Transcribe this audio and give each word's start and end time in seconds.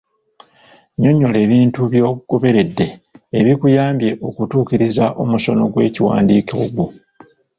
Nnyonnyola 0.93 1.37
ebintu 1.45 1.79
by'ogoberedde 1.93 2.87
ebikuyambye 3.39 4.09
okutuukiriza 4.27 5.05
omusono 5.21 5.63
gw'ekiwandiiko 5.73 6.53
ogwo. 6.63 6.85